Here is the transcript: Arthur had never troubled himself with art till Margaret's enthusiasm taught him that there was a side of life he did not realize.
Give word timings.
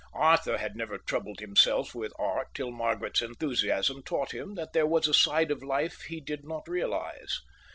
Arthur 0.15 0.57
had 0.57 0.75
never 0.75 0.97
troubled 0.97 1.39
himself 1.41 1.93
with 1.93 2.11
art 2.17 2.47
till 2.55 2.71
Margaret's 2.71 3.21
enthusiasm 3.21 4.01
taught 4.01 4.33
him 4.33 4.55
that 4.55 4.73
there 4.73 4.87
was 4.87 5.07
a 5.07 5.13
side 5.13 5.51
of 5.51 5.61
life 5.61 6.01
he 6.07 6.19
did 6.19 6.43
not 6.43 6.67
realize. 6.67 7.39